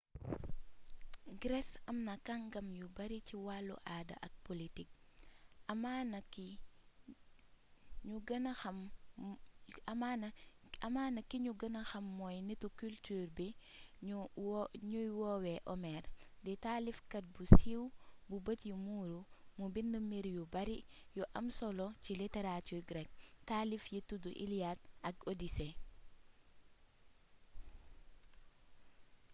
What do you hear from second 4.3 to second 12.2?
politique amaana ki ñu gëna xam